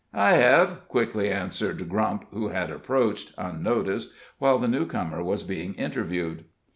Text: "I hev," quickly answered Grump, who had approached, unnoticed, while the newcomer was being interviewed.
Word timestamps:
"I 0.15 0.31
hev," 0.33 0.87
quickly 0.87 1.29
answered 1.29 1.87
Grump, 1.87 2.25
who 2.31 2.47
had 2.47 2.71
approached, 2.71 3.35
unnoticed, 3.37 4.11
while 4.39 4.57
the 4.57 4.67
newcomer 4.67 5.23
was 5.23 5.43
being 5.43 5.75
interviewed. 5.75 6.45